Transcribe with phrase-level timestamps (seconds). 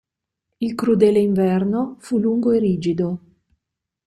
[0.57, 3.19] Il "Crudele Inverno" fu lungo e rigido.